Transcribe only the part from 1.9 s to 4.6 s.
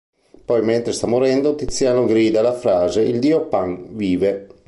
grida la frase "il dio Pan vive!